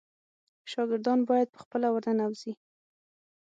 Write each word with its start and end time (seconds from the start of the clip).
شاګردان 0.71 1.19
باید 1.29 1.47
په 1.51 1.59
خپله 1.63 1.87
ورننوزي. 1.91 2.53